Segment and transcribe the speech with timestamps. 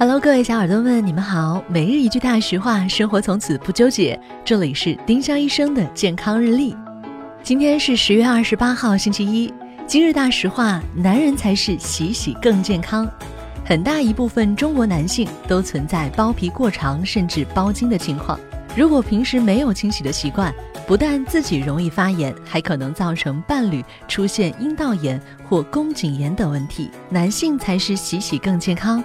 [0.00, 1.62] Hello，各位小耳朵们，你们好。
[1.68, 4.18] 每日一句大实话，生活从此不纠结。
[4.42, 6.74] 这里是丁香医生的健康日历。
[7.42, 9.52] 今天是十月二十八号，星期一。
[9.86, 13.06] 今日大实话：男人才是洗洗更健康。
[13.62, 18.40] 很大一部分中国男性都存在包皮过长甚至包茎的情况。
[18.74, 20.50] 如果平时没有清洗的习惯，
[20.86, 26.90] 不但自己容易发炎，还可能造成伴侣出现阴道炎或宫颈炎等问题。
[27.10, 29.04] 男性才是洗洗更健康。